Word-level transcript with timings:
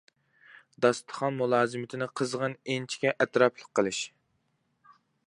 داستىخان 0.85 1.35
مۇلازىمىتىنى 1.41 2.07
قىزغىن، 2.21 2.57
ئىنچىكە، 2.77 3.13
ئەتراپلىق 3.19 3.71
قىلىش. 3.81 4.01